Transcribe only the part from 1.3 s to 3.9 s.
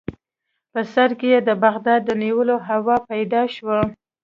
یې د بغداد د نیولو هوا پیدا شوه.